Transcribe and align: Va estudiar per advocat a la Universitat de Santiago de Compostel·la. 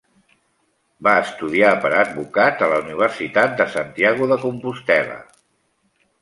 Va 1.07 1.11
estudiar 1.25 1.73
per 1.83 1.91
advocat 1.97 2.63
a 2.63 2.69
la 2.71 2.79
Universitat 2.85 3.53
de 3.61 3.69
Santiago 3.75 4.31
de 4.33 4.39
Compostel·la. 4.47 5.21